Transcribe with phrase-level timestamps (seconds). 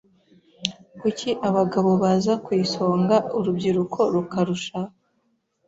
[0.99, 4.79] Kuki abagabo baza ku isonga, urubyiruko rukarusha?